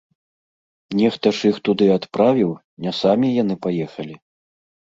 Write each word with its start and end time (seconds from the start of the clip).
Нехта 0.99 1.33
ж 1.39 1.51
іх 1.51 1.59
туды 1.69 1.85
адправіў, 1.97 2.51
не 2.87 2.91
самі 3.01 3.27
яны 3.43 3.55
паехалі. 3.67 4.15